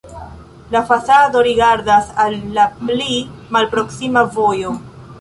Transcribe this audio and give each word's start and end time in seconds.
La 0.75 0.79
fasado 0.91 1.43
rigardas 1.49 2.09
al 2.25 2.39
la 2.57 2.67
pli 2.81 3.21
malproksima 3.59 4.29
vojo. 4.39 4.79